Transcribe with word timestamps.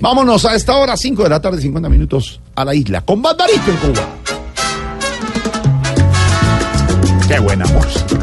Vámonos 0.00 0.44
a 0.44 0.54
esta 0.54 0.76
hora, 0.76 0.96
5 0.96 1.22
de 1.24 1.28
la 1.30 1.40
tarde, 1.40 1.60
50 1.60 1.88
minutos, 1.88 2.40
a 2.54 2.64
la 2.64 2.74
isla, 2.74 3.00
con 3.00 3.22
Barbarito 3.22 3.70
en 3.70 3.76
Cuba. 3.76 4.06
Qué 7.28 7.38
buena 7.40 7.64
música. 7.66 8.16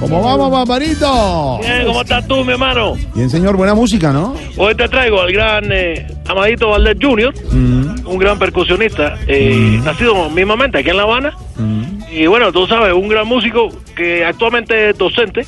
¿Cómo 0.00 0.22
vamos, 0.22 0.50
Barbarito? 0.50 1.58
Bien, 1.60 1.84
¿cómo 1.84 2.00
estás 2.00 2.26
tú, 2.26 2.42
mi 2.42 2.52
hermano? 2.52 2.94
Bien, 3.14 3.28
señor, 3.28 3.54
buena 3.56 3.74
música, 3.74 4.10
¿no? 4.12 4.34
Hoy 4.56 4.74
te 4.74 4.88
traigo 4.88 5.20
al 5.20 5.30
gran 5.30 5.70
eh, 5.70 6.06
Amadito 6.26 6.70
Valdés 6.70 6.96
Jr., 7.00 7.34
Mm, 7.52 8.06
un 8.06 8.18
gran 8.18 8.38
percusionista, 8.38 9.18
eh, 9.26 9.78
nacido 9.84 10.30
mismamente 10.30 10.78
aquí 10.78 10.88
en 10.88 10.96
La 10.96 11.02
Habana. 11.02 11.36
mm. 11.56 11.82
Y 12.12 12.26
bueno, 12.26 12.50
tú 12.50 12.66
sabes, 12.66 12.94
un 12.94 13.08
gran 13.08 13.28
músico 13.28 13.68
que 13.94 14.24
actualmente 14.24 14.90
es 14.90 14.98
docente, 14.98 15.44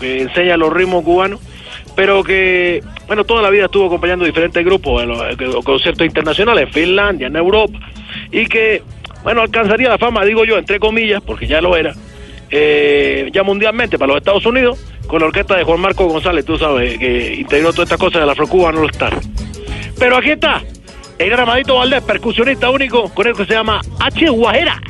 que 0.00 0.22
enseña 0.22 0.56
los 0.56 0.72
ritmos 0.72 1.04
cubanos, 1.04 1.40
pero 1.94 2.24
que, 2.24 2.82
bueno, 3.06 3.24
toda 3.24 3.42
la 3.42 3.50
vida 3.50 3.66
estuvo 3.66 3.86
acompañando 3.86 4.24
diferentes 4.24 4.64
grupos 4.64 5.02
en 5.02 5.08
los, 5.08 5.64
conciertos 5.64 6.06
internacionales, 6.06 6.66
en 6.66 6.72
Finlandia, 6.72 7.26
en 7.28 7.36
Europa, 7.36 7.78
y 8.30 8.46
que, 8.46 8.82
bueno, 9.22 9.42
alcanzaría 9.42 9.88
la 9.88 9.98
fama, 9.98 10.24
digo 10.24 10.44
yo, 10.44 10.58
entre 10.58 10.78
comillas, 10.80 11.22
porque 11.22 11.46
ya 11.46 11.60
lo 11.60 11.76
era, 11.76 11.94
eh, 12.50 13.28
ya 13.32 13.42
mundialmente 13.42 13.98
para 13.98 14.08
los 14.08 14.18
Estados 14.18 14.44
Unidos, 14.46 14.78
con 15.06 15.20
la 15.20 15.26
orquesta 15.26 15.56
de 15.56 15.64
Juan 15.64 15.80
Marco 15.80 16.06
González, 16.06 16.44
tú 16.44 16.58
sabes, 16.58 16.98
que 16.98 17.34
integró 17.34 17.72
todas 17.72 17.86
estas 17.86 18.00
cosas 18.00 18.22
de 18.22 18.26
la 18.26 18.32
Afro-Cuban 18.32 18.76
All 18.76 18.90
Star. 18.90 19.18
Pero 19.98 20.16
aquí 20.16 20.30
está, 20.30 20.62
el 21.18 21.30
gran 21.30 21.40
Amadito 21.40 21.76
Valdés, 21.76 22.02
percusionista 22.02 22.70
único, 22.70 23.08
con 23.10 23.26
el 23.26 23.34
que 23.34 23.44
se 23.44 23.52
llama 23.52 23.80
H. 24.00 24.28
Guajera. 24.30 24.80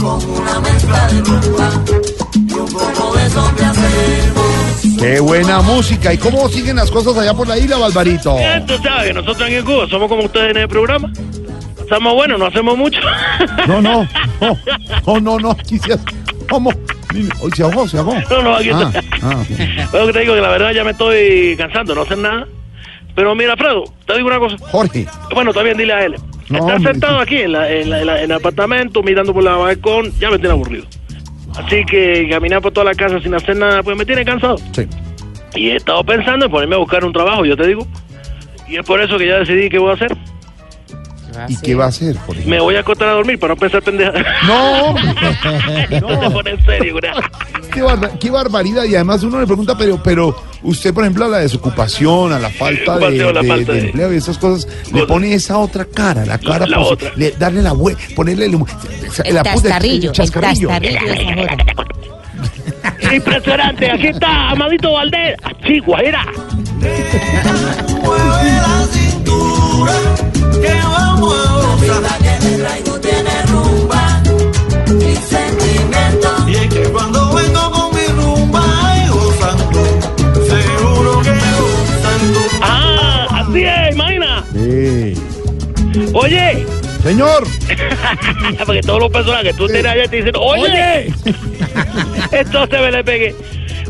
Con 0.00 0.24
una 0.30 0.60
mezcla 0.60 1.06
de 1.08 1.20
rumba 1.20 1.70
y 2.34 2.52
un 2.54 2.68
poco 2.72 3.16
de 3.16 3.30
son 3.30 3.54
que 3.56 3.64
hacemos. 3.64 4.96
Qué 4.98 5.20
buena 5.20 5.60
música. 5.62 6.12
¿Y 6.12 6.18
cómo 6.18 6.48
siguen 6.48 6.76
las 6.76 6.90
cosas 6.90 7.16
allá 7.18 7.34
por 7.34 7.46
la 7.48 7.58
isla, 7.58 7.76
Barbarito? 7.78 8.36
Bien, 8.36 8.64
tú 8.66 8.74
sabes 8.82 9.08
que 9.08 9.14
nosotros 9.14 9.42
aquí 9.42 9.54
en 9.54 9.64
Cuba 9.64 9.86
somos 9.88 10.08
como 10.08 10.24
ustedes 10.24 10.50
en 10.52 10.56
el 10.58 10.68
programa. 10.68 11.12
Somos 11.88 12.14
buenos, 12.14 12.38
no 12.38 12.46
hacemos 12.46 12.76
mucho. 12.76 13.00
No, 13.66 13.80
no, 13.82 14.06
no, 14.40 14.56
no, 15.06 15.20
no, 15.20 15.38
no, 15.38 15.56
quizás, 15.56 15.98
¿cómo? 16.48 16.70
Hoy 17.40 17.50
se 17.54 17.62
ahogó, 17.62 17.86
se 17.88 17.98
ahogó. 17.98 18.14
No, 18.30 18.42
no, 18.42 18.56
aquí 18.56 18.70
Ah, 18.72 18.90
está. 18.94 19.00
ah, 19.22 19.36
ok. 19.40 19.88
Pero 19.92 20.06
que 20.06 20.12
te 20.12 20.20
digo 20.20 20.34
que 20.34 20.40
la 20.40 20.48
verdad 20.50 20.72
ya 20.72 20.84
me 20.84 20.92
estoy 20.92 21.56
cansando, 21.58 21.94
no 21.94 22.02
hacer 22.02 22.18
nada. 22.18 22.46
Pero 23.14 23.34
mira, 23.34 23.52
Alfredo, 23.52 23.84
te 24.06 24.14
digo 24.16 24.28
una 24.28 24.38
cosa. 24.38 24.56
Jorge, 24.70 25.06
Bueno, 25.34 25.52
también 25.52 25.76
dile 25.76 25.92
a 25.92 26.04
él. 26.04 26.14
No, 26.48 26.58
Estar 26.58 26.76
hombre. 26.76 26.92
sentado 26.92 27.18
aquí 27.20 27.36
en, 27.38 27.52
la- 27.52 27.70
en, 27.70 27.90
la- 27.90 28.00
en 28.00 28.06
la- 28.06 28.18
en 28.22 28.30
el 28.30 28.36
apartamento, 28.36 29.02
mirando 29.02 29.32
por 29.32 29.42
la 29.44 29.56
balcón, 29.56 30.12
ya 30.18 30.30
me 30.30 30.38
tiene 30.38 30.52
aburrido. 30.52 30.84
Así 31.56 31.84
que 31.84 32.28
caminar 32.30 32.60
por 32.62 32.72
toda 32.72 32.86
la 32.86 32.94
casa 32.94 33.20
sin 33.20 33.34
hacer 33.34 33.56
nada, 33.56 33.82
pues 33.82 33.96
me 33.96 34.04
tiene 34.04 34.24
cansado. 34.24 34.56
sí. 34.74 34.86
Y 35.54 35.70
he 35.70 35.76
estado 35.76 36.04
pensando 36.04 36.46
en 36.46 36.50
ponerme 36.52 36.76
a 36.76 36.78
buscar 36.78 37.04
un 37.04 37.12
trabajo, 37.12 37.44
yo 37.44 37.56
te 37.56 37.66
digo. 37.66 37.84
Y 38.68 38.76
es 38.76 38.86
por 38.86 39.00
eso 39.00 39.18
que 39.18 39.26
ya 39.26 39.38
decidí 39.38 39.68
qué 39.68 39.78
voy 39.78 39.90
a 39.90 39.94
hacer. 39.94 40.16
¿Y 41.48 41.56
qué 41.60 41.74
va 41.74 41.86
a 41.86 41.88
hacer, 41.88 42.16
Jorge? 42.18 42.44
Me 42.46 42.60
voy 42.60 42.76
a 42.76 42.80
acostar 42.80 43.08
a 43.08 43.12
dormir 43.12 43.38
para 43.38 43.54
no 43.54 43.60
pensar 43.60 43.82
pendeja. 43.82 44.12
No, 44.46 44.82
hombre, 44.84 45.04
no 46.00 46.18
te 46.20 46.30
pones 46.30 46.58
en 46.58 46.64
serio, 46.64 46.92
güey. 47.00 47.12
Qué, 47.80 47.86
barba- 47.86 48.18
qué 48.18 48.30
barbaridad. 48.30 48.84
Y 48.84 48.94
además 48.94 49.22
uno 49.22 49.40
le 49.40 49.46
pregunta, 49.46 49.76
pero, 49.76 50.02
pero 50.02 50.36
usted, 50.62 50.92
por 50.92 51.04
ejemplo, 51.04 51.24
a 51.24 51.28
la 51.28 51.38
desocupación, 51.38 52.32
a 52.32 52.38
la 52.38 52.50
falta 52.50 52.98
de, 52.98 53.10
la 53.32 53.40
de- 53.42 53.48
falta 53.48 53.72
de 53.72 53.80
de- 53.80 53.86
empleo 53.86 54.12
y 54.12 54.16
esas 54.16 54.38
cosas, 54.38 54.68
le 54.92 55.06
pone 55.06 55.32
esa 55.32 55.58
otra 55.58 55.84
cara, 55.84 56.24
la 56.26 56.38
cara, 56.38 56.66
La 56.66 56.78
posi- 56.78 56.92
otra. 56.92 57.12
le- 57.16 57.32
darle 57.32 57.62
la 57.62 57.72
vuelta, 57.72 58.02
ponerle 58.14 58.46
el, 58.46 58.54
El 59.24 59.34
la 59.34 59.42
tastarrillo, 59.42 60.10
el 60.10 60.16
chascarrillo. 60.16 60.68
tastarrillo 60.68 61.00
de 61.06 61.12
esa 61.14 61.34
joda. 61.34 61.56
Impresionante, 63.14 63.90
aquí 63.90 64.06
está 64.08 64.50
Amadito 64.50 64.92
Valdés. 64.92 65.36
Sí, 65.66 65.80
Oye, 86.22 86.66
Señor, 87.02 87.44
porque 88.66 88.80
todos 88.82 89.00
los 89.00 89.10
personajes 89.10 89.52
que 89.52 89.58
tú 89.58 89.66
tienes 89.66 89.86
allá 89.86 90.08
te 90.08 90.16
dicen, 90.16 90.32
oye, 90.36 91.06
entonces 92.32 92.80
me 92.80 92.90
le 92.92 93.04
pegué. 93.04 93.34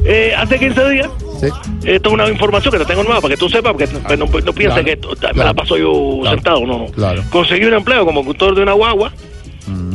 Eh, 0.05 0.33
hace 0.37 0.59
15 0.59 0.91
días, 0.91 1.09
Sí. 1.41 1.47
esto 1.85 2.09
es 2.11 2.15
una 2.15 2.29
información 2.29 2.73
que 2.73 2.79
te 2.79 2.85
tengo 2.85 3.03
nueva 3.03 3.21
para 3.21 3.35
que 3.35 3.39
tú 3.39 3.49
sepas, 3.49 3.73
porque 3.73 3.87
no, 3.87 4.17
no, 4.17 4.27
no 4.27 4.53
pienses 4.53 4.83
Claro, 4.83 4.85
que 4.85 4.93
esto- 4.93 5.15
me 5.35 5.45
la 5.45 5.55
paso 5.55 5.77
yo 5.77 6.19
Claro, 6.21 6.37
sentado, 6.37 6.61
no, 6.67 6.79
no. 6.79 6.87
claro. 6.87 7.23
Conseguí 7.31 7.65
un 7.65 7.75
empleo 7.75 8.05
como 8.05 8.21
conductor 8.21 8.55
de 8.55 8.63
una 8.63 8.73
guagua 8.73 9.13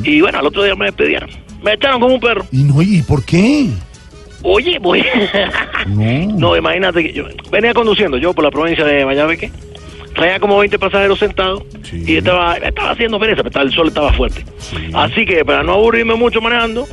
y 0.03 0.21
bueno, 0.21 0.39
al 0.39 0.45
otro 0.47 0.63
día 0.63 0.75
me 0.75 0.85
despidieron. 0.85 1.29
Me 1.63 1.73
echaron 1.73 1.99
como 2.01 2.13
un 2.15 2.19
perro. 2.19 2.45
¿Y 2.51 2.63
no? 2.63 2.81
¿Y 2.81 3.01
por 3.03 3.23
qué? 3.25 3.67
Oye, 4.43 4.77
voy. 4.79 5.03
No. 5.87 6.03
No, 6.37 6.55
imagínate 6.57 7.01
que 7.03 7.13
yo 7.13 7.25
venía 7.51 7.73
conduciendo 7.73 8.17
yo 8.17 8.33
por 8.33 8.43
la 8.43 8.51
provincia 8.51 8.83
de 8.85 9.05
Mayabeque, 9.05 9.51
traía 10.15 10.39
como 10.39 10.57
20 10.57 10.79
pasajeros 10.79 11.19
sentados 11.19 11.63
Sí. 11.83 12.03
y 12.07 12.17
estaba, 12.17 12.55
estaba 12.57 12.91
haciendo 12.91 13.19
pereza, 13.19 13.43
pero 13.43 13.61
el 13.61 13.71
sol 13.71 13.87
estaba 13.89 14.11
fuerte. 14.13 14.43
Así 14.93 15.25
que 15.25 15.45
para 15.45 15.61
no 15.63 15.73
aburrirme 15.73 16.15
mucho 16.15 16.41
manejando, 16.41 16.87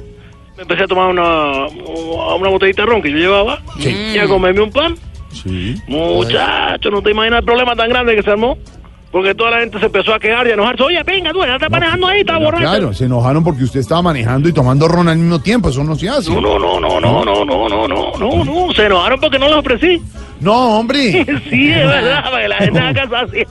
me 0.57 0.63
empecé 0.63 0.83
a 0.83 0.87
tomar 0.87 1.09
una, 1.09 1.67
una 1.69 2.49
botellita 2.51 2.83
de 2.83 2.87
ron 2.87 3.01
que 3.03 3.11
yo 3.11 3.17
llevaba 3.17 3.61
Sí. 3.79 3.89
y 4.15 4.19
a 4.19 4.27
comerme 4.27 4.61
un 4.63 4.71
pan. 4.71 4.95
Muchacho, 5.89 6.91
no 6.91 7.03
te 7.03 7.11
imaginas 7.11 7.41
el 7.41 7.45
problema 7.45 7.75
tan 7.75 7.89
grande 7.89 8.15
que 8.15 8.23
se 8.23 8.31
armó. 8.31 8.59
Porque 9.11 9.35
toda 9.35 9.51
la 9.51 9.61
gente 9.61 9.79
se 9.79 9.85
empezó 9.85 10.15
a 10.15 10.19
quejar 10.19 10.47
y 10.47 10.53
a 10.53 10.55
enojarse. 10.55 10.83
Oye, 10.85 11.03
venga, 11.03 11.33
tú 11.35 11.41
ya 11.45 11.57
estás 11.57 11.69
manejando 11.71 12.07
ahí, 12.07 12.21
estás 12.21 12.41
borracho. 12.41 12.65
Claro, 12.65 12.95
se 12.95 13.05
enojaron 13.05 13.45
porque 13.45 13.65
usted 13.65 13.81
estaba 13.81 14.01
manejando 14.01 14.49
y 14.49 14.55
tomando 14.55 14.89
ron 14.89 15.07
al 15.07 15.19
mismo 15.19 15.39
tiempo. 15.39 15.69
Eso 15.69 15.85
no 15.85 15.95
se 15.97 16.09
hace. 16.09 16.31
No, 16.31 16.41
no, 16.41 16.59
no, 16.59 16.81
no, 16.81 16.99
no, 16.99 17.23
no, 17.23 17.45
no, 17.45 17.69
no, 17.69 17.87
no, 17.89 18.13
no, 18.19 18.45
no. 18.45 18.73
Se 18.73 18.87
enojaron 18.87 19.21
porque 19.21 19.39
no 19.39 19.49
los 19.51 19.59
ofrecí. 19.59 20.01
No, 20.43 20.79
hombre. 20.81 21.25
Sí, 21.51 21.71
es 21.71 21.87
verdad, 21.87 22.25
para 22.25 22.43
que 22.43 22.49
la 22.49 22.57
gente 22.57 22.79
haga 22.81 23.03
caso 23.09 23.17
así. 23.17 23.43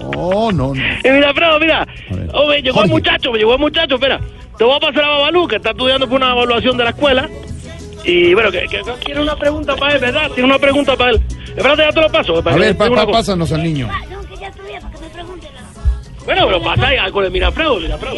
No, 0.00 0.52
no, 0.52 0.74
no. 0.74 0.74
Y 0.74 1.10
mira, 1.10 1.34
Fredo, 1.34 1.58
mira. 1.60 1.86
Oh, 2.32 2.46
me 2.48 2.60
llegó 2.62 2.74
Jorge. 2.76 2.86
el 2.88 2.92
muchacho, 2.94 3.32
me 3.32 3.38
llegó 3.38 3.52
el 3.54 3.60
muchacho, 3.60 3.94
espera. 3.96 4.20
Te 4.56 4.64
voy 4.64 4.76
a 4.76 4.80
pasar 4.80 5.04
a 5.04 5.08
Babalú, 5.08 5.46
que 5.48 5.56
está 5.56 5.70
estudiando 5.70 6.08
por 6.08 6.16
una 6.16 6.32
evaluación 6.32 6.76
de 6.76 6.84
la 6.84 6.90
escuela. 6.90 7.28
Y 8.04 8.32
bueno, 8.34 8.50
que, 8.50 8.60
que, 8.68 8.82
que 8.82 8.92
tiene 9.04 9.20
una 9.20 9.36
pregunta 9.36 9.74
para 9.76 9.94
él, 9.94 10.00
¿verdad? 10.00 10.30
Tiene 10.30 10.44
una 10.48 10.58
pregunta 10.58 10.96
para 10.96 11.10
él. 11.10 11.20
Espérate, 11.48 11.82
ya 11.82 11.92
te 11.92 12.00
lo 12.00 12.10
paso. 12.10 12.42
para 12.42 12.56
A 12.56 12.58
ver, 12.58 12.68
le 12.68 12.74
pa, 12.74 12.84
diga 12.84 12.96
pa- 12.96 13.02
una 13.02 13.06
cosa. 13.06 13.18
pásanos 13.18 13.52
al 13.52 13.62
niño. 13.62 13.88
No, 14.10 14.20
que 14.28 14.36
ya 14.36 14.48
estudié 14.48 14.80
para 14.80 14.94
que 14.94 15.00
me 15.00 15.08
pregunten. 15.08 15.50
Bueno, 16.24 16.46
pero 16.46 16.62
pasa 16.62 16.88
ahí 16.88 16.96
algo 16.96 17.22
de 17.22 17.30
Mirafredo, 17.30 17.80
Mirafredo. 17.80 18.14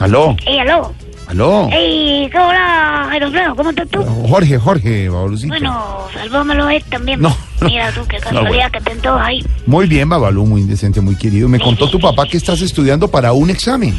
Aló, 0.00 0.36
Ey, 0.46 0.58
aló. 0.58 0.94
Aló. 1.28 1.68
Ey, 1.72 2.28
¿qué 2.30 2.38
hola, 2.38 3.06
Jairo 3.10 3.26
Alfredo? 3.26 3.54
¿Cómo 3.56 3.70
estás 3.70 3.88
tú? 3.88 4.02
Jorge, 4.28 4.58
Jorge, 4.58 5.08
Babalucito. 5.08 5.48
Bueno, 5.48 5.98
salvámelo 6.12 6.68
él 6.70 6.82
también. 6.90 7.20
No, 7.20 7.28
no. 7.60 7.66
Mira 7.68 7.90
tú, 7.92 8.00
qué 8.08 8.16
No, 8.18 8.22
casualidad 8.24 8.50
bueno. 8.50 8.70
que 8.72 8.78
estén 8.78 8.98
todos 9.00 9.20
ahí. 9.20 9.44
Muy 9.66 9.86
bien, 9.86 10.08
Babalú, 10.08 10.46
muy 10.46 10.62
decente, 10.62 11.00
muy 11.00 11.16
querido. 11.16 11.48
Me 11.48 11.60
contó 11.60 11.88
tu 11.88 11.98
papá 12.00 12.24
que 12.26 12.36
estás 12.36 12.60
estudiando 12.62 13.08
para 13.08 13.32
un 13.32 13.50
examen. 13.50 13.94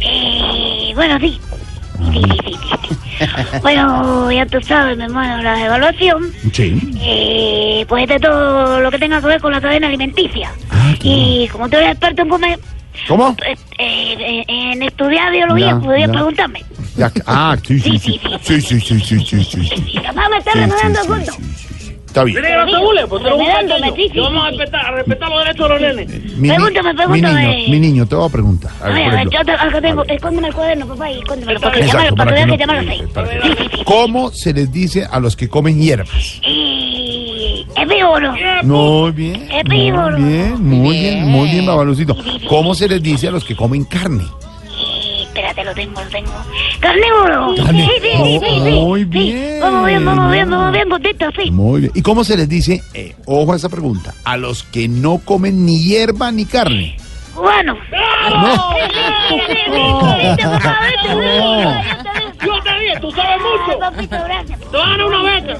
Eh, 0.00 0.92
bueno, 0.94 1.18
sí. 1.20 1.38
Sí, 2.12 2.20
sí, 2.22 2.38
sí. 2.44 2.96
Bueno, 3.62 4.30
ya 4.32 4.44
tú 4.46 4.58
sabes, 4.60 4.96
mi 4.98 5.04
hermano, 5.04 5.40
la 5.42 5.64
evaluación, 5.64 6.32
Sí. 6.52 6.80
eh, 7.00 7.86
pues 7.88 8.02
es 8.02 8.08
de 8.08 8.18
todo 8.18 8.80
lo 8.80 8.90
que 8.90 8.98
tenga 8.98 9.20
que 9.20 9.26
ver 9.28 9.40
con 9.40 9.52
la 9.52 9.60
cadena 9.60 9.86
alimenticia. 9.86 10.50
Ah, 10.70 10.92
Y 11.00 11.46
como 11.52 11.68
tú 11.68 11.76
eres 11.76 11.90
experto 11.92 12.22
en 12.22 12.28
comer, 12.28 12.58
¿Cómo? 13.06 13.36
eh, 13.46 13.56
eh, 13.78 14.44
en 14.48 14.82
estudiar 14.82 15.30
biología, 15.30 15.78
podrías 15.78 16.10
preguntarme. 16.10 16.64
Ah, 17.26 17.56
sí, 17.66 17.80
sí, 17.80 17.98
sí. 17.98 18.20
Sí, 18.42 18.60
sí, 18.60 18.80
sí, 18.80 19.00
sí, 19.00 19.18
sí, 19.24 19.44
sí. 19.44 19.98
mamá 20.06 20.28
me 20.28 20.38
está 20.38 20.52
remedando 20.52 21.00
el 21.00 21.06
gordo. 21.08 21.32
Está 22.06 22.22
bien. 22.22 22.40
Mire, 22.40 22.56
no 22.56 22.66
te 22.66 22.78
burles, 22.78 23.04
porque 23.08 23.28
tú 23.28 23.40
eres 23.40 23.72
un 23.72 23.90
pequeño. 23.90 24.22
vamos 24.22 24.44
a 24.44 24.50
respetar, 24.50 24.86
a 24.86 24.90
respetar 24.92 25.28
los 25.30 25.38
derechos 25.44 25.68
de 25.68 25.74
los 25.74 25.80
nenes. 25.96 26.08
Mi, 26.36 26.48
ni- 26.48 26.54
Pregúntame, 26.54 26.90
mi 26.92 26.96
pregúntame. 26.96 27.46
niño, 27.56 27.68
mi 27.70 27.80
niño, 27.80 28.06
te 28.06 28.14
voy 28.14 28.28
a 28.28 28.32
preguntar. 28.32 28.70
A 28.80 28.84
A 28.84 28.88
ver, 28.90 29.14
a 29.16 29.24
yo 29.24 29.30
te, 29.44 29.50
acá 29.50 29.80
tengo, 29.80 30.02
a 30.02 30.12
escóndeme 30.14 30.46
el 30.48 30.54
cuaderno, 30.54 30.86
papá, 30.86 31.10
y 31.10 31.18
escóndemelo, 31.18 31.60
para 31.60 31.72
que 31.80 31.86
para 31.88 32.08
que 32.08 32.14
para 32.14 32.30
veas 32.30 32.46
que 32.50 32.58
que 32.58 32.66
no- 32.66 32.72
llamarlo 32.72 32.92
seis. 33.66 33.82
¿Cómo 33.84 34.30
se 34.30 34.52
les 34.54 34.70
dice 34.70 35.04
a 35.10 35.18
los 35.18 35.34
que 35.34 35.48
comen 35.48 35.80
hierbas? 35.80 36.40
Y... 36.46 37.66
¿Herbívoro? 37.76 38.32
Muy 38.62 39.10
bien. 39.10 39.48
Herbívoro. 39.50 40.16
Muy 40.18 40.30
bien, 40.32 40.62
muy 40.64 40.96
bien, 40.96 41.24
muy 41.26 41.48
bien, 41.50 41.66
Babalucito. 41.66 42.16
¿Cómo 42.48 42.76
se 42.76 42.86
les 42.88 43.02
dice 43.02 43.26
a 43.26 43.30
los 43.32 43.44
que 43.44 43.56
comen 43.56 43.84
carne? 43.84 44.22
Espérate, 45.56 45.64
lo 45.64 45.74
tengo, 45.74 46.00
lo 46.02 46.08
tengo. 46.10 46.32
¡Carnívoro! 46.80 47.54
Carne- 47.56 47.84
Sí, 47.86 47.90
sí, 48.02 48.08
sí, 48.16 48.40
sí, 48.40 48.60
sí. 48.64 48.70
Muy 48.72 49.00
Sí, 49.00 49.04
bien. 49.06 49.60
Vamos 49.60 49.86
bien, 49.86 50.04
vamos 50.04 50.32
bien, 50.32 50.50
vamos 50.50 50.72
bien, 50.72 50.88
gordito, 50.88 51.26
sí. 51.40 51.50
Muy 51.52 51.80
bien. 51.82 51.92
¿Y 51.94 52.02
cómo 52.02 52.24
se 52.24 52.36
les 52.36 52.48
dice, 52.48 52.82
eh, 52.94 53.14
ojo 53.26 53.52
a 53.52 53.56
esa 53.56 53.68
pregunta, 53.68 54.12
a 54.24 54.36
los 54.36 54.64
que 54.64 54.88
no 54.88 55.18
comen 55.18 55.64
ni 55.64 55.78
hierba 55.82 56.32
ni 56.32 56.44
carne? 56.44 56.96
Cubano. 57.34 57.74
No. 57.74 58.74
Yo 62.44 62.62
te 62.62 62.78
dije, 62.80 63.00
tú 63.00 63.10
sabes 63.12 63.38
mucho. 63.40 63.78
Papito, 63.78 64.16
gracias. 64.24 64.60
Te 64.60 64.76
van 64.76 65.00
a 65.00 65.06
una 65.06 65.22
beca. 65.22 65.54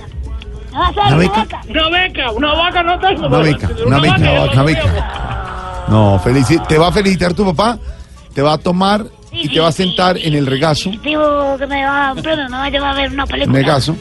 ¿Me 0.73 0.79
vas 0.79 0.90
a 0.90 0.93
dar 1.00 1.06
¿Una 1.06 1.17
beca? 1.17 1.47
Una 1.69 1.88
beca, 1.88 2.31
una 2.32 2.55
vaca 2.55 2.82
no 2.82 2.99
tengo. 2.99 3.26
Una 3.26 3.38
beca, 3.38 3.70
una 3.87 3.99
beca, 4.00 4.17
una 4.52 4.62
beca. 4.64 5.85
No, 5.88 6.19
felici- 6.20 6.67
te 6.67 6.79
va 6.79 6.88
a 6.88 6.93
felicitar 6.93 7.35
tu 7.35 7.44
papá, 7.44 7.79
te 8.35 8.43
va 8.43 8.55
a 8.55 8.58
tomar 8.58 9.05
y 9.44 9.49
te 9.55 9.61
va 9.61 9.69
a 9.69 9.73
sentar 9.73 10.17
en 10.19 10.35
el 10.35 10.46
regazo, 10.46 10.91
Digo 11.02 11.56
que 11.58 11.67
me 11.67 11.85
va 11.85 12.08
a 12.11 12.14
me 12.14 12.23
va 12.23 12.64
a 12.64 12.70
llevar 12.70 12.94
a 12.94 13.00
ver 13.00 13.11
una 13.12 13.23
en 13.25 13.29
película. 13.29 13.58
el 13.58 13.64
regazo, 13.64 13.96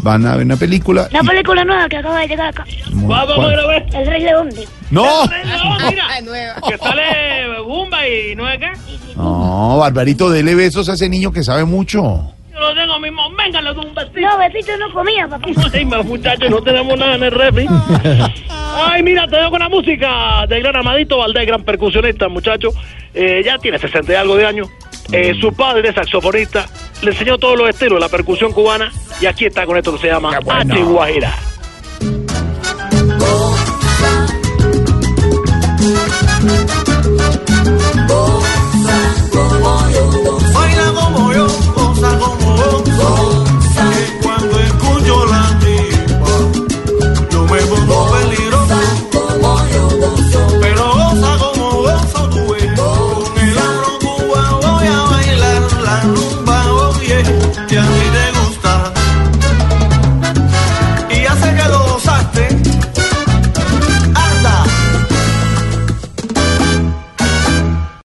van 0.00 0.26
a 0.26 0.36
ver 0.36 0.44
una 0.46 0.56
película. 0.56 1.08
Y- 1.10 1.26
película 1.26 1.64
nueva 1.64 1.88
que 1.88 1.96
acaba 1.96 2.20
de 2.20 2.28
llegar 2.28 2.48
acá. 2.48 2.64
Vamos 2.92 3.38
a 3.44 3.46
ver 3.48 3.58
a 3.60 3.66
ver. 3.66 3.86
El 3.94 4.06
Rey 4.06 4.22
León. 4.22 4.48
No, 4.90 5.04
No, 5.04 5.30
mira, 5.90 6.04
que 6.68 6.78
sale 6.78 7.60
Bumba 7.64 8.06
y 8.08 8.34
no 8.36 8.48
es 8.48 8.58
qué. 8.58 8.70
no, 9.16 9.78
Barbarito, 9.78 10.30
dele 10.30 10.54
besos 10.54 10.88
a 10.88 10.94
ese 10.94 11.08
niño 11.08 11.30
que 11.32 11.42
sabe 11.44 11.64
mucho. 11.64 12.32
Yo 12.52 12.58
lo 12.60 12.74
tengo 12.74 12.98
mismo. 12.98 13.22
Venga, 13.36 13.60
le 13.60 13.72
doy 13.74 13.84
un 13.86 13.94
besito. 13.94 14.18
No, 14.20 14.38
besito 14.38 14.76
no 14.78 14.92
comía, 14.92 15.28
papito. 15.28 15.60
Ay, 15.72 15.84
más 15.84 16.04
muchachos, 16.04 16.50
no 16.50 16.60
tenemos 16.62 16.98
nada 16.98 17.14
en 17.14 17.22
el 17.24 17.30
refri. 17.30 17.66
Ay, 18.50 19.02
mira, 19.02 19.26
te 19.28 19.36
dejo 19.36 19.50
con 19.50 19.60
la 19.60 19.68
música 19.68 20.46
del 20.48 20.62
gran 20.62 20.76
Amadito 20.76 21.18
Valdés, 21.18 21.46
gran 21.46 21.62
percusionista, 21.62 22.28
muchacho. 22.28 22.70
Eh, 23.14 23.42
ya 23.44 23.58
tiene 23.58 23.78
60 23.78 24.12
y 24.12 24.16
algo 24.16 24.36
de 24.36 24.46
años. 24.46 24.68
Eh, 25.12 25.34
su 25.40 25.52
padre 25.52 25.88
es 25.88 25.94
saxofonista. 25.94 26.66
Le 27.02 27.10
enseñó 27.10 27.38
todos 27.38 27.58
los 27.58 27.68
estilos 27.68 27.94
de 27.94 28.00
la 28.00 28.08
percusión 28.08 28.52
cubana. 28.52 28.92
Y 29.20 29.26
aquí 29.26 29.46
está 29.46 29.66
con 29.66 29.76
esto 29.76 29.92
que 29.92 29.98
se 29.98 30.06
llama 30.08 30.38
bueno. 30.40 30.74
H. 30.74 30.82
Guajira. 30.82 31.34